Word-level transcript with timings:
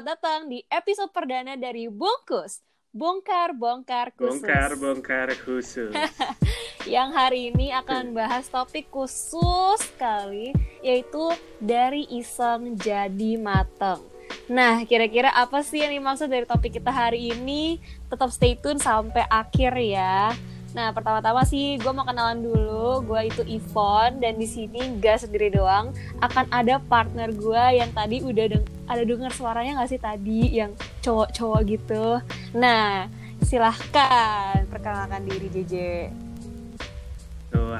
selamat 0.00 0.16
datang 0.16 0.48
di 0.48 0.64
episode 0.72 1.12
perdana 1.12 1.60
dari 1.60 1.84
Bungkus. 1.84 2.64
Bongkar 2.88 3.52
bongkar 3.52 4.08
khusus. 4.16 4.40
Bongkar 4.40 4.72
bongkar 4.80 5.28
khusus. 5.44 5.92
Yang 6.88 7.08
hari 7.12 7.40
ini 7.52 7.68
akan 7.68 8.16
bahas 8.16 8.48
topik 8.48 8.88
khusus 8.88 9.76
sekali 9.76 10.56
yaitu 10.80 11.36
dari 11.60 12.08
iseng 12.16 12.80
jadi 12.80 13.36
mateng. 13.36 14.00
Nah, 14.48 14.88
kira-kira 14.88 15.36
apa 15.36 15.60
sih 15.60 15.84
yang 15.84 15.92
dimaksud 15.92 16.32
dari 16.32 16.48
topik 16.48 16.80
kita 16.80 16.88
hari 16.88 17.36
ini? 17.36 17.76
Tetap 18.08 18.32
stay 18.32 18.56
tune 18.56 18.80
sampai 18.80 19.28
akhir 19.28 19.76
ya. 19.84 20.32
Nah, 20.70 20.94
pertama-tama 20.94 21.42
sih 21.42 21.82
gue 21.82 21.90
mau 21.90 22.06
kenalan 22.06 22.46
dulu. 22.46 23.02
Gue 23.02 23.26
itu 23.26 23.42
Ivon 23.42 24.22
dan 24.22 24.38
di 24.38 24.46
sini 24.46 25.02
gak 25.02 25.26
sendiri 25.26 25.50
doang. 25.50 25.90
Akan 26.22 26.46
ada 26.54 26.78
partner 26.78 27.34
gue 27.34 27.64
yang 27.74 27.90
tadi 27.90 28.22
udah 28.22 28.46
deng 28.54 28.64
ada 28.86 29.02
dengar 29.02 29.34
suaranya 29.34 29.82
gak 29.82 29.90
sih 29.90 29.98
tadi 29.98 30.46
yang 30.54 30.70
cowok-cowok 31.02 31.60
gitu. 31.66 32.06
Nah, 32.54 33.10
silahkan 33.42 34.62
perkenalkan 34.70 35.26
diri 35.26 35.50
JJ. 35.50 35.74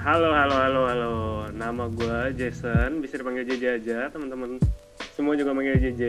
Halo, 0.00 0.34
halo, 0.34 0.56
halo, 0.58 0.82
halo. 0.90 1.14
Nama 1.54 1.84
gue 1.94 2.18
Jason, 2.34 2.98
bisa 2.98 3.22
dipanggil 3.22 3.46
JJ 3.46 3.64
aja, 3.78 3.98
teman-teman. 4.10 4.58
Semua 5.14 5.38
juga 5.38 5.54
manggil 5.54 5.78
JJ. 5.78 6.02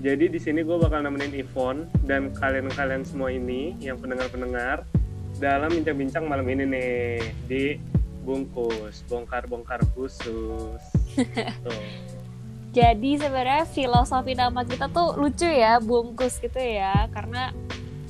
Jadi 0.00 0.32
di 0.32 0.40
sini 0.40 0.64
gue 0.64 0.74
bakal 0.80 1.04
nemenin 1.04 1.38
Ivon 1.38 1.86
dan 2.08 2.32
kalian-kalian 2.34 3.04
semua 3.04 3.28
ini 3.28 3.76
yang 3.78 4.00
pendengar-pendengar 4.00 4.88
dalam 5.40 5.72
bincang-bincang 5.72 6.28
malam 6.28 6.44
ini 6.52 6.64
nih 6.68 6.92
di 7.48 7.64
bungkus 8.20 9.00
bongkar-bongkar 9.08 9.80
khusus. 9.96 10.82
Tuh. 11.64 11.84
Jadi 12.70 13.18
sebenarnya 13.18 13.66
filosofi 13.66 14.38
nama 14.38 14.62
kita 14.62 14.86
tuh 14.94 15.18
lucu 15.18 15.42
ya, 15.42 15.82
bungkus 15.82 16.38
gitu 16.38 16.54
ya, 16.54 17.10
karena 17.10 17.50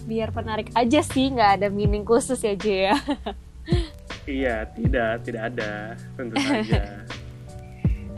biar 0.05 0.37
penarik 0.37 0.69
aja 0.77 1.01
sih, 1.01 1.33
nggak 1.33 1.51
ada 1.57 1.69
meaning 1.73 2.05
khusus 2.05 2.45
ya 2.45 2.53
J 2.53 2.93
ya. 2.93 2.97
iya, 4.29 4.57
tidak, 4.77 5.25
tidak 5.25 5.43
ada, 5.49 5.97
tentu 6.13 6.37
saja. 6.45 6.83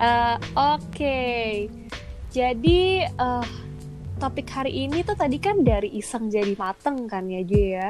uh, 0.02 0.34
Oke, 0.74 0.90
okay. 0.90 1.46
jadi 2.34 3.06
uh, 3.22 3.46
topik 4.18 4.50
hari 4.50 4.90
ini 4.90 5.06
tuh 5.06 5.14
tadi 5.14 5.38
kan 5.38 5.62
dari 5.62 5.94
iseng 5.94 6.26
jadi 6.26 6.58
mateng 6.58 7.06
kan 7.06 7.30
ya 7.30 7.46
J 7.46 7.52
ya. 7.54 7.88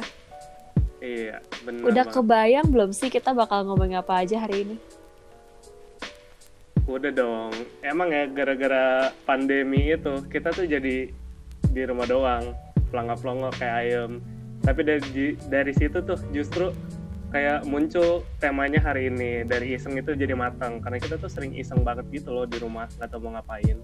Iya, 1.03 1.42
benar. 1.67 1.83
Udah 1.83 2.05
banget. 2.06 2.14
kebayang 2.14 2.67
belum 2.70 2.91
sih 2.95 3.11
kita 3.11 3.34
bakal 3.34 3.67
ngomongin 3.67 3.98
apa 3.98 4.22
aja 4.22 4.39
hari 4.39 4.62
ini? 4.62 4.77
Udah 6.86 7.11
dong. 7.11 7.50
Emang 7.83 8.14
ya 8.14 8.31
gara-gara 8.31 9.11
pandemi 9.27 9.91
itu 9.91 10.23
kita 10.30 10.55
tuh 10.55 10.62
jadi 10.62 11.11
di 11.75 11.83
rumah 11.83 12.06
doang, 12.06 12.55
pelangga-pelongo 12.95 13.50
kayak 13.58 13.77
ayam. 13.83 14.23
Tapi 14.62 14.80
dari 14.86 15.34
dari 15.50 15.73
situ 15.75 15.98
tuh 16.06 16.23
justru 16.30 16.70
kayak 17.34 17.67
muncul 17.67 18.23
temanya 18.39 18.78
hari 18.78 19.11
ini 19.11 19.42
dari 19.42 19.75
iseng 19.75 19.98
itu 19.98 20.14
jadi 20.14 20.39
matang 20.39 20.78
karena 20.78 21.03
kita 21.03 21.19
tuh 21.19 21.33
sering 21.33 21.56
iseng 21.58 21.83
banget 21.83 22.06
gitu 22.14 22.30
loh 22.30 22.47
di 22.47 22.62
rumah 22.62 22.86
nggak 22.95 23.11
tahu 23.11 23.27
mau 23.27 23.42
ngapain. 23.42 23.75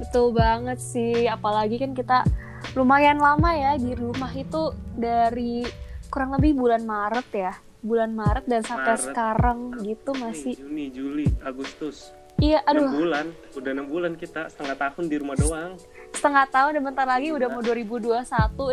Betul 0.00 0.32
banget 0.32 0.80
sih, 0.80 1.28
apalagi 1.28 1.76
kan 1.76 1.92
kita 1.92 2.24
lumayan 2.72 3.20
lama 3.20 3.52
ya 3.52 3.76
di 3.76 3.92
rumah 3.92 4.32
itu 4.32 4.72
dari 4.96 5.68
kurang 6.14 6.30
lebih 6.38 6.54
bulan 6.54 6.86
Maret 6.86 7.28
ya 7.34 7.52
bulan 7.82 8.14
Maret 8.14 8.46
dan 8.46 8.62
sampai 8.62 8.94
Maret, 8.94 9.04
sekarang 9.10 9.58
gitu 9.82 10.10
masih 10.16 10.54
Juni, 10.56 10.88
Juli, 10.88 11.26
Agustus. 11.44 12.14
Iya, 12.40 12.64
aduh. 12.66 12.90
6 12.90 12.98
bulan, 12.98 13.26
udah 13.54 13.70
enam 13.70 13.86
bulan 13.86 14.12
kita 14.18 14.50
setengah 14.50 14.74
tahun 14.74 15.04
di 15.06 15.16
rumah 15.20 15.36
doang. 15.38 15.76
Setengah 16.16 16.44
tahun 16.50 16.70
dan 16.80 16.82
bentar 16.82 17.06
lagi 17.06 17.28
udah 17.30 17.46
mau 17.52 17.62
2021 17.62 18.24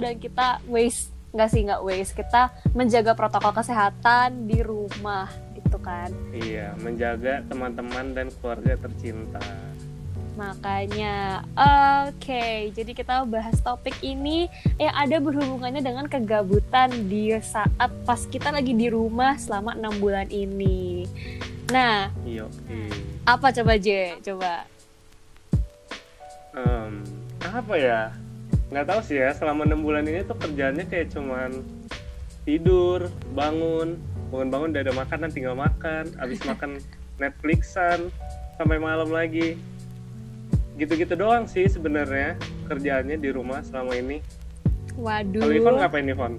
dan 0.02 0.14
kita 0.18 0.48
waste 0.66 1.12
nggak 1.32 1.50
sih 1.52 1.62
nggak 1.64 1.82
waste 1.84 2.14
kita 2.16 2.52
menjaga 2.76 3.12
protokol 3.16 3.54
kesehatan 3.56 4.48
di 4.48 4.60
rumah 4.64 5.28
gitu 5.54 5.78
kan. 5.78 6.10
Iya, 6.32 6.74
menjaga 6.80 7.44
teman-teman 7.52 8.16
dan 8.16 8.28
keluarga 8.40 8.80
tercinta. 8.80 9.44
Makanya, 10.40 11.44
oke, 11.52 12.16
okay. 12.24 12.72
jadi 12.72 12.92
kita 12.96 13.28
bahas 13.28 13.60
topik 13.60 14.00
ini 14.00 14.48
yang 14.80 14.96
ada 14.96 15.20
berhubungannya 15.20 15.84
dengan 15.84 16.08
kegabutan 16.08 16.88
di 17.12 17.36
saat 17.44 17.92
pas 18.08 18.22
kita 18.32 18.48
lagi 18.48 18.72
di 18.72 18.88
rumah 18.88 19.36
selama 19.36 19.76
enam 19.76 19.92
bulan 20.00 20.32
ini. 20.32 21.04
Nah, 21.68 22.12
Iya, 22.24 22.48
apa 23.28 23.52
coba 23.52 23.76
J? 23.76 24.20
Coba. 24.24 24.68
um, 26.56 27.04
apa 27.44 27.74
ya? 27.76 28.12
Nggak 28.72 28.88
tahu 28.88 29.00
sih 29.04 29.20
ya. 29.20 29.36
Selama 29.36 29.68
enam 29.68 29.84
bulan 29.84 30.08
ini 30.08 30.24
tuh 30.24 30.40
kerjaannya 30.40 30.88
kayak 30.88 31.12
cuman 31.12 31.60
tidur, 32.48 33.12
bangun, 33.36 34.00
bangun-bangun 34.32 34.72
udah 34.72 34.84
ada 34.84 34.94
makanan 34.96 35.30
tinggal 35.32 35.56
makan, 35.60 36.08
abis 36.24 36.40
makan 36.48 36.80
Netflixan 37.22 38.08
sampai 38.56 38.80
malam 38.80 39.12
lagi. 39.12 39.60
Gitu-gitu 40.80 41.14
doang 41.16 41.48
sih 41.48 41.68
sebenarnya 41.68 42.40
kerjaannya 42.68 43.18
di 43.20 43.30
rumah 43.32 43.60
selama 43.66 43.96
ini. 43.96 44.24
Waduh. 44.96 45.44
Kalau 45.44 45.56
Ivan 45.56 45.76
ngapain 45.80 46.08
Ivan? 46.08 46.34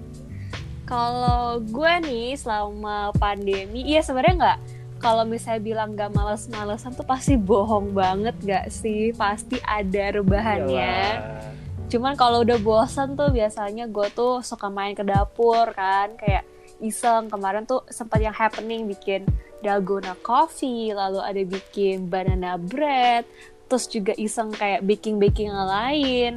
Kalau 0.83 1.63
gue 1.63 1.93
nih 2.05 2.35
selama 2.37 3.15
pandemi, 3.15 3.87
iya 3.87 4.03
sebenarnya 4.03 4.35
nggak. 4.35 4.59
Kalau 5.03 5.23
misalnya 5.27 5.61
bilang 5.63 5.99
nggak 5.99 6.11
males-malesan 6.15 6.95
tuh 6.95 7.03
pasti 7.03 7.35
bohong 7.35 7.91
banget 7.91 8.35
gak 8.43 8.71
sih? 8.71 9.11
Pasti 9.11 9.59
ada 9.67 10.15
rebahannya. 10.15 10.95
Iyalah. 11.19 11.51
Cuman 11.91 12.17
kalau 12.17 12.41
udah 12.41 12.57
bosan 12.57 13.13
tuh 13.13 13.29
biasanya 13.29 13.85
gue 13.85 14.07
tuh 14.15 14.39
suka 14.41 14.71
main 14.71 14.95
ke 14.95 15.03
dapur 15.05 15.69
kan, 15.75 16.15
kayak 16.17 16.47
iseng 16.81 17.29
kemarin 17.29 17.67
tuh 17.69 17.85
sempat 17.91 18.17
yang 18.17 18.33
happening 18.33 18.89
bikin 18.89 19.27
dalgona 19.61 20.17
coffee, 20.25 20.91
lalu 20.91 21.21
ada 21.21 21.41
bikin 21.45 22.09
banana 22.09 22.57
bread, 22.57 23.23
terus 23.73 23.89
juga 23.89 24.13
iseng 24.21 24.53
kayak 24.53 24.85
baking-baking 24.85 25.49
yang 25.49 25.65
lain. 25.65 26.33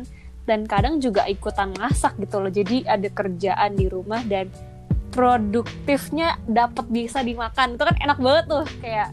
Dan 0.49 0.65
kadang 0.65 1.05
juga 1.05 1.29
ikutan 1.29 1.69
masak 1.77 2.17
gitu 2.17 2.41
loh. 2.41 2.49
Jadi 2.49 2.89
ada 2.89 3.13
kerjaan 3.13 3.77
di 3.77 3.93
rumah 3.93 4.25
dan 4.25 4.49
produktifnya 5.13 6.41
dapat 6.49 6.89
bisa 6.89 7.21
dimakan. 7.21 7.77
Itu 7.77 7.85
kan 7.85 7.97
enak 8.01 8.17
banget 8.17 8.45
tuh. 8.49 8.65
Kayak 8.81 9.13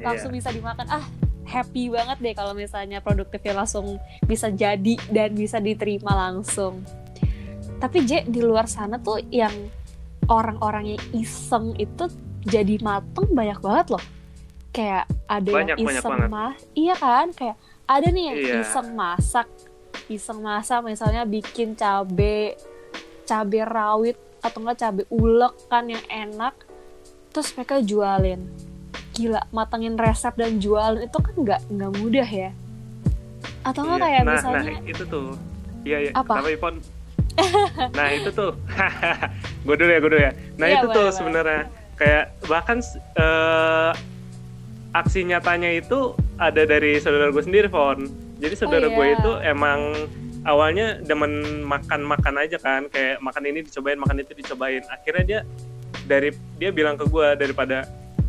langsung 0.00 0.32
bisa 0.32 0.48
dimakan. 0.48 0.88
Ah 0.88 1.04
happy 1.44 1.92
banget 1.92 2.16
deh 2.24 2.32
kalau 2.32 2.56
misalnya 2.56 3.04
produktifnya 3.04 3.60
langsung 3.60 4.00
bisa 4.24 4.48
jadi 4.48 4.96
dan 5.12 5.36
bisa 5.36 5.60
diterima 5.60 6.16
langsung. 6.16 6.80
Tapi 7.84 8.08
J 8.08 8.24
di 8.32 8.40
luar 8.40 8.64
sana 8.64 8.96
tuh 8.96 9.20
yang 9.28 9.52
orang-orang 10.24 10.96
yang 10.96 11.02
iseng 11.12 11.76
itu 11.76 12.08
jadi 12.48 12.80
mateng 12.80 13.28
banyak 13.36 13.60
banget 13.60 13.92
loh 13.92 14.04
kayak 14.78 15.04
ada 15.26 15.50
Banyak, 15.50 15.74
yang 15.74 15.78
banyak 15.84 15.98
iseng 15.98 16.12
banget. 16.14 16.28
mah 16.30 16.52
iya 16.72 16.94
kan? 16.94 17.26
Kayak 17.32 17.56
ada 17.84 18.06
nih 18.06 18.24
yang 18.24 18.36
Iya. 18.38 18.54
iseng 18.62 18.88
masak 18.94 19.48
iseng 20.06 20.40
masak 20.40 20.80
misalnya 20.82 21.22
bikin 21.24 21.74
cabe 21.74 22.54
cabe 23.24 23.60
rawit 23.60 24.14
atau 24.38 24.62
enggak 24.62 24.78
cabe 24.78 25.02
ulek 25.08 25.52
kan 25.66 25.84
yang 25.84 26.04
enak 26.06 26.54
terus 27.28 27.50
mereka 27.52 27.80
jualin. 27.80 28.46
Gila 29.10 29.42
matangin 29.50 29.94
resep 29.94 30.30
dan 30.32 30.56
jualin 30.56 31.02
itu 31.02 31.18
kan 31.18 31.34
nggak 31.34 31.60
nggak 31.68 31.92
mudah 31.96 32.28
ya? 32.28 32.50
Atau 33.60 33.82
enggak 33.82 33.98
Iya. 33.98 34.06
kayak 34.06 34.22
nah, 34.22 34.32
misalnya 34.32 34.62
nah 34.70 34.80
itu 34.86 35.04
tuh. 35.04 35.28
Iya 35.82 35.96
iya. 36.00 36.10
Apa? 36.14 36.32
kenapa 36.36 36.50
Ipon. 36.50 36.74
Nah 37.94 38.08
itu 38.10 38.30
tuh. 38.30 38.50
Gue 39.66 39.74
dulu 39.74 39.90
ya 39.90 39.98
gue 39.98 40.10
dulu 40.10 40.18
ya. 40.20 40.32
Nah 40.54 40.66
Iya, 40.66 40.74
itu 40.76 40.86
boleh, 40.86 40.96
tuh 40.96 41.06
sebenarnya 41.12 41.62
kayak 41.94 42.24
bahkan 42.44 42.78
eh, 43.14 43.90
aksi 44.96 45.24
nyatanya 45.28 45.68
itu 45.76 46.16
ada 46.40 46.64
dari 46.64 46.96
saudara 47.02 47.28
gue 47.28 47.44
sendiri 47.44 47.68
Fon. 47.68 48.08
Jadi 48.38 48.54
saudara 48.54 48.86
Oh, 48.86 48.94
gue 48.94 49.06
iya. 49.10 49.16
itu 49.18 49.30
emang 49.42 49.80
awalnya 50.46 51.02
demen 51.02 51.64
makan-makan 51.66 52.34
aja 52.40 52.56
kan. 52.62 52.86
Kayak 52.88 53.20
makan 53.20 53.42
ini 53.50 53.66
dicobain 53.66 53.98
makan 53.98 54.22
itu 54.22 54.32
dicobain. 54.38 54.82
Akhirnya 54.88 55.24
dia 55.26 55.40
dari 56.06 56.32
dia 56.56 56.70
bilang 56.72 56.96
ke 56.96 57.04
gue 57.10 57.28
daripada 57.36 57.84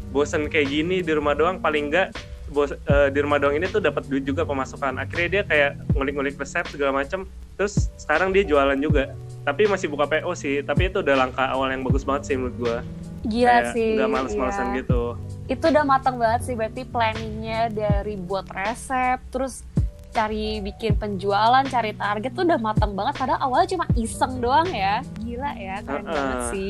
bosen 0.09 0.49
kayak 0.49 0.73
gini 0.73 1.05
di 1.05 1.11
rumah 1.13 1.37
doang 1.37 1.61
paling 1.61 1.93
enggak 1.93 2.09
bos 2.49 2.73
eh, 2.73 3.13
di 3.13 3.21
rumah 3.21 3.37
doang 3.37 3.61
ini 3.61 3.69
tuh 3.69 3.77
dapat 3.77 4.09
duit 4.09 4.25
juga 4.25 4.41
pemasukan. 4.43 4.97
Akhirnya 4.97 5.29
dia 5.29 5.43
kayak 5.45 5.71
ngulik-ngulik 5.93 6.35
resep 6.35 6.65
segala 6.67 7.05
macam 7.05 7.29
terus 7.55 7.93
sekarang 8.01 8.33
dia 8.33 8.41
jualan 8.41 8.75
juga. 8.81 9.13
Tapi 9.45 9.69
masih 9.69 9.87
buka 9.87 10.09
PO 10.09 10.33
sih. 10.33 10.65
Tapi 10.65 10.89
itu 10.89 11.05
udah 11.05 11.15
langkah 11.15 11.45
awal 11.53 11.69
yang 11.69 11.85
bagus 11.85 12.01
banget 12.03 12.33
sih 12.33 12.35
menurut 12.35 12.57
gua 12.57 12.77
gila 13.25 13.51
kayak 13.51 13.73
sih 13.75 13.91
nggak 13.97 14.11
males-malesan 14.11 14.67
iya. 14.71 14.77
gitu 14.83 15.01
itu 15.49 15.65
udah 15.65 15.83
matang 15.83 16.15
banget 16.21 16.41
sih 16.45 16.55
berarti 16.55 16.81
planningnya 16.85 17.73
dari 17.73 18.15
buat 18.15 18.45
resep 18.51 19.19
terus 19.33 19.65
cari 20.09 20.57
bikin 20.65 20.97
penjualan 20.97 21.61
cari 21.69 21.93
target 21.93 22.31
tuh 22.33 22.43
udah 22.45 22.59
matang 22.59 22.97
banget 22.97 23.13
padahal 23.17 23.39
awalnya 23.45 23.77
cuma 23.77 23.85
iseng 23.93 24.41
doang 24.41 24.69
ya 24.73 25.05
gila 25.21 25.51
ya 25.53 25.75
keren 25.85 26.05
Uh-uh. 26.05 26.13
banget 26.13 26.41
sih 26.49 26.69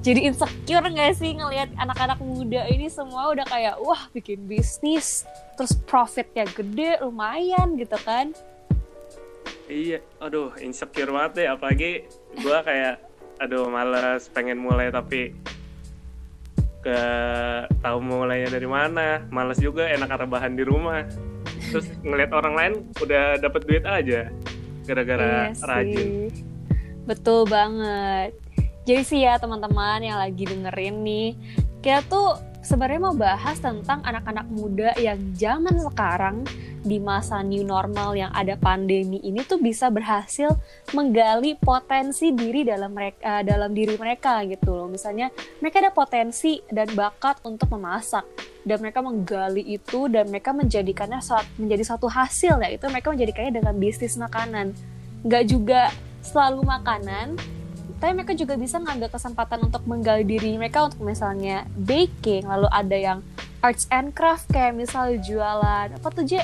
jadi 0.00 0.20
insecure 0.32 0.86
gak 0.90 1.12
sih 1.20 1.30
ngelihat 1.36 1.70
anak-anak 1.76 2.18
muda 2.24 2.64
ini 2.66 2.88
semua 2.88 3.30
udah 3.30 3.46
kayak 3.46 3.76
wah 3.84 4.08
bikin 4.16 4.42
bisnis 4.48 5.28
terus 5.54 5.76
profitnya 5.76 6.48
gede 6.50 6.98
lumayan 7.04 7.78
gitu 7.78 7.94
kan 8.02 8.34
iya 9.70 10.02
aduh 10.18 10.50
insecure 10.58 11.14
banget 11.14 11.44
deh 11.44 11.48
apalagi 11.52 12.10
gue 12.34 12.58
kayak 12.66 12.98
aduh 13.38 13.70
males 13.70 14.26
pengen 14.34 14.58
mulai 14.58 14.90
tapi 14.90 15.32
ke 16.80 17.00
tahu 17.84 17.98
mulainya 18.00 18.48
dari 18.48 18.64
mana 18.64 19.24
males 19.28 19.60
juga 19.60 19.84
enak 19.84 20.16
rebahan 20.26 20.56
di 20.56 20.64
rumah 20.64 21.04
terus 21.70 21.86
ngeliat 22.00 22.32
orang 22.32 22.54
lain 22.56 22.72
udah 23.04 23.36
dapet 23.36 23.62
duit 23.68 23.84
aja 23.84 24.32
gara-gara 24.88 25.52
Iya 25.52 25.64
rajin. 25.64 26.08
Betul 27.06 27.46
banget. 27.46 28.34
Jadi 28.88 29.02
sih 29.06 29.20
ya 29.22 29.38
teman-teman 29.38 30.02
yang 30.02 30.18
lagi 30.18 30.46
dengerin 30.48 30.96
nih, 31.04 31.28
kita 31.84 32.02
tuh 32.08 32.38
sebenarnya 32.60 33.00
mau 33.00 33.16
bahas 33.16 33.56
tentang 33.60 34.04
anak-anak 34.04 34.46
muda 34.52 34.92
yang 35.00 35.18
zaman 35.36 35.76
sekarang 35.80 36.44
di 36.80 36.96
masa 36.96 37.44
new 37.44 37.60
normal 37.60 38.16
yang 38.16 38.32
ada 38.32 38.56
pandemi 38.56 39.20
ini 39.20 39.44
tuh 39.44 39.60
bisa 39.60 39.92
berhasil 39.92 40.56
menggali 40.96 41.56
potensi 41.60 42.32
diri 42.32 42.64
dalam 42.64 42.96
mereka 42.96 43.44
dalam 43.44 43.76
diri 43.76 44.00
mereka 44.00 44.40
gitu 44.48 44.72
loh. 44.72 44.88
Misalnya 44.88 45.28
mereka 45.60 45.84
ada 45.84 45.92
potensi 45.92 46.56
dan 46.72 46.88
bakat 46.96 47.44
untuk 47.44 47.68
memasak 47.76 48.24
dan 48.64 48.80
mereka 48.80 49.00
menggali 49.00 49.64
itu 49.64 50.08
dan 50.08 50.28
mereka 50.28 50.52
menjadikannya 50.52 51.20
suat- 51.20 51.48
menjadi 51.56 51.96
satu 51.96 52.08
hasil 52.08 52.60
ya 52.60 52.68
itu 52.72 52.84
mereka 52.88 53.12
menjadikannya 53.12 53.52
dengan 53.60 53.74
bisnis 53.76 54.20
makanan 54.20 54.76
nggak 55.24 55.44
juga 55.48 55.92
selalu 56.20 56.64
makanan 56.68 57.36
tapi 58.00 58.16
mereka 58.16 58.32
juga 58.32 58.56
bisa 58.56 58.80
ngambil 58.80 59.12
kesempatan 59.12 59.60
untuk 59.62 59.84
menggali 59.84 60.24
diri 60.24 60.56
mereka 60.56 60.88
untuk 60.88 61.04
misalnya 61.04 61.68
baking 61.76 62.48
lalu 62.48 62.66
ada 62.66 62.96
yang 62.96 63.18
arts 63.60 63.84
and 63.88 64.16
craft 64.16 64.48
kayak 64.48 64.72
misalnya 64.72 65.20
jualan 65.20 65.88
apa 65.94 66.08
tuh 66.08 66.24
Je 66.24 66.40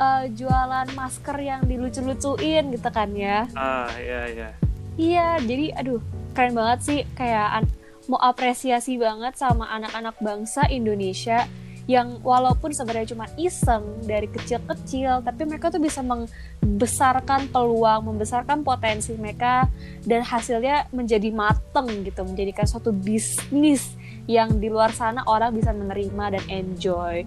Eh, 0.00 0.32
jualan 0.32 0.88
masker 0.96 1.36
yang 1.36 1.60
dilucu-lucuin 1.68 2.72
gitu 2.72 2.88
kan 2.88 3.12
ya? 3.12 3.44
Ah 3.52 3.84
iya 4.00 4.22
iya. 4.32 4.48
Iya, 4.96 5.28
jadi 5.44 5.76
aduh 5.76 6.00
keren 6.32 6.56
banget 6.56 6.78
sih 6.80 7.00
kayak 7.12 7.60
an- 7.60 7.72
mau 8.08 8.16
apresiasi 8.16 8.96
banget 8.96 9.36
sama 9.36 9.68
anak-anak 9.68 10.16
bangsa 10.18 10.64
Indonesia 10.72 11.44
yang 11.90 12.22
walaupun 12.22 12.70
sebenarnya 12.70 13.18
cuma 13.18 13.26
iseng 13.34 13.82
dari 14.06 14.30
kecil-kecil, 14.30 15.26
tapi 15.26 15.42
mereka 15.42 15.74
tuh 15.74 15.82
bisa 15.82 16.06
membesarkan 16.06 17.50
peluang, 17.50 18.06
membesarkan 18.06 18.62
potensi 18.62 19.10
mereka 19.18 19.66
dan 20.06 20.22
hasilnya 20.22 20.86
menjadi 20.94 21.34
mateng 21.34 22.06
gitu, 22.06 22.22
menjadikan 22.22 22.62
suatu 22.70 22.94
bisnis 22.94 23.98
yang 24.30 24.62
di 24.62 24.70
luar 24.70 24.94
sana 24.94 25.26
orang 25.26 25.50
bisa 25.50 25.74
menerima 25.74 26.38
dan 26.38 26.44
enjoy. 26.46 27.26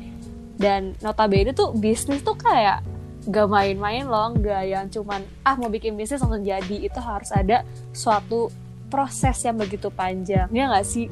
Dan 0.56 0.96
notabene 1.04 1.52
tuh 1.52 1.76
bisnis 1.76 2.24
tuh 2.24 2.40
kayak 2.40 2.80
gak 3.28 3.52
main-main 3.52 4.08
loh, 4.08 4.32
gak 4.40 4.64
yang 4.64 4.88
cuman 4.88 5.28
ah 5.44 5.60
mau 5.60 5.68
bikin 5.68 6.00
bisnis 6.00 6.24
langsung 6.24 6.40
jadi. 6.40 6.88
Itu 6.88 7.04
harus 7.04 7.36
ada 7.36 7.68
suatu 7.92 8.48
proses 8.88 9.44
yang 9.44 9.60
begitu 9.60 9.92
panjang, 9.92 10.48
ya 10.56 10.72
gak 10.72 10.88
sih? 10.88 11.12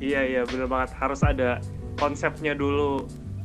iya 0.00 0.24
iya 0.24 0.42
bener 0.48 0.66
banget 0.66 0.96
harus 0.96 1.20
ada 1.20 1.60
konsepnya 2.00 2.56
dulu 2.56 3.04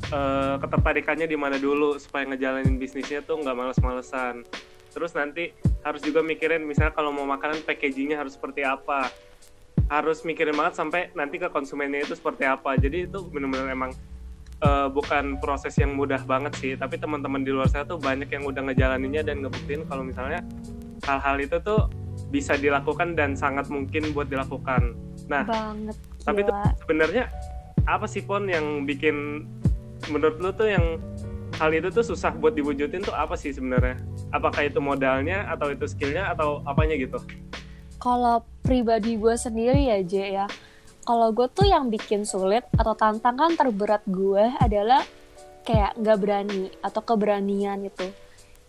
eh, 0.09 0.55
ketertarikannya 0.63 1.27
di 1.27 1.35
mana 1.35 1.59
dulu 1.59 1.99
supaya 1.99 2.23
ngejalanin 2.31 2.79
bisnisnya 2.79 3.19
tuh 3.27 3.43
nggak 3.43 3.53
males-malesan. 3.53 4.47
Terus 4.95 5.11
nanti 5.11 5.51
harus 5.83 5.99
juga 5.99 6.23
mikirin 6.23 6.63
misalnya 6.63 6.95
kalau 6.95 7.11
mau 7.11 7.27
makanan 7.27 7.67
packagingnya 7.67 8.15
harus 8.15 8.39
seperti 8.39 8.63
apa. 8.63 9.11
Harus 9.91 10.23
mikirin 10.23 10.55
banget 10.55 10.79
sampai 10.79 11.11
nanti 11.13 11.37
ke 11.37 11.51
konsumennya 11.51 12.07
itu 12.07 12.15
seperti 12.15 12.47
apa. 12.47 12.79
Jadi 12.79 13.11
itu 13.11 13.27
bener-bener 13.27 13.75
emang 13.75 13.91
eh, 14.63 14.87
bukan 14.87 15.35
proses 15.43 15.75
yang 15.75 15.93
mudah 15.99 16.23
banget 16.23 16.55
sih. 16.57 16.71
Tapi 16.79 16.95
teman-teman 16.95 17.43
di 17.43 17.51
luar 17.51 17.67
sana 17.67 17.83
tuh 17.83 17.99
banyak 17.99 18.31
yang 18.31 18.47
udah 18.47 18.71
ngejalaninnya 18.71 19.27
dan 19.27 19.43
ngebuktiin 19.43 19.83
kalau 19.85 20.07
misalnya 20.07 20.39
hal-hal 21.03 21.37
itu 21.43 21.59
tuh 21.59 21.91
bisa 22.31 22.55
dilakukan 22.57 23.13
dan 23.13 23.35
sangat 23.35 23.67
mungkin 23.67 24.15
buat 24.15 24.31
dilakukan. 24.31 24.95
Nah 25.27 25.43
Banget, 25.45 25.95
tapi 26.23 26.41
gila. 26.41 26.71
sebenarnya 26.81 27.23
apa 27.85 28.05
sih 28.09 28.21
pon 28.25 28.49
yang 28.49 28.83
bikin 28.85 29.45
menurut 30.09 30.37
lu 30.41 30.49
tuh 30.53 30.69
yang 30.69 31.01
hal 31.57 31.71
itu 31.71 31.87
tuh 31.89 32.03
susah 32.03 32.35
buat 32.35 32.53
diwujudin 32.57 33.05
tuh 33.05 33.15
apa 33.15 33.39
sih 33.39 33.53
sebenarnya 33.55 34.01
apakah 34.35 34.67
itu 34.67 34.83
modalnya 34.83 35.47
atau 35.47 35.71
itu 35.71 35.87
skillnya 35.87 36.35
atau 36.35 36.59
apanya 36.67 36.99
gitu 36.99 37.21
Kalau 37.95 38.45
pribadi 38.61 39.17
gue 39.17 39.33
sendiri 39.33 39.89
ya, 39.89 39.97
Je 40.05 40.25
ya. 40.37 40.45
Kalau 41.05 41.33
gue 41.33 41.49
tuh 41.49 41.65
yang 41.65 41.89
bikin 41.89 42.21
sulit 42.21 42.61
atau 42.77 42.93
tantangan 42.93 43.57
terberat 43.57 44.05
gue 44.05 44.45
adalah 44.61 45.01
kayak 45.65 45.97
nggak 45.97 46.17
berani 46.21 46.69
atau 46.85 47.01
keberanian 47.01 47.81
itu. 47.89 48.05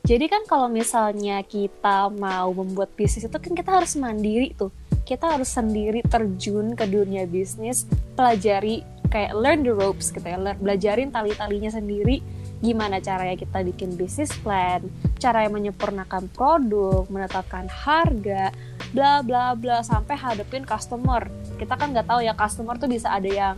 Jadi 0.07 0.31
kan 0.31 0.47
kalau 0.47 0.71
misalnya 0.71 1.43
kita 1.45 2.09
mau 2.15 2.55
membuat 2.55 2.95
bisnis 2.95 3.27
itu 3.27 3.37
kan 3.37 3.53
kita 3.53 3.77
harus 3.77 3.93
mandiri 3.99 4.55
tuh. 4.57 4.73
Kita 5.05 5.37
harus 5.37 5.53
sendiri 5.53 6.01
terjun 6.07 6.79
ke 6.79 6.87
dunia 6.87 7.27
bisnis, 7.27 7.85
pelajari 8.15 8.87
kayak 9.17 9.33
learn 9.33 9.65
the 9.65 9.73
ropes 9.73 10.13
gitu 10.13 10.29
ya, 10.29 10.37
belajarin 10.37 11.09
tali-talinya 11.09 11.73
sendiri 11.73 12.21
gimana 12.61 13.05
caranya 13.05 13.37
kita 13.37 13.61
bikin 13.65 14.01
bisnis 14.01 14.33
plan, 14.41 14.81
cara 15.21 15.45
yang 15.45 15.57
menyempurnakan 15.57 16.29
produk, 16.33 17.05
menetapkan 17.13 17.69
harga, 17.69 18.49
bla 18.97 19.21
bla 19.21 19.53
bla 19.53 19.85
sampai 19.85 20.17
hadapin 20.17 20.65
customer. 20.65 21.29
Kita 21.61 21.77
kan 21.77 21.93
nggak 21.93 22.09
tahu 22.09 22.21
ya 22.25 22.33
customer 22.33 22.81
tuh 22.81 22.89
bisa 22.89 23.13
ada 23.13 23.29
yang 23.29 23.57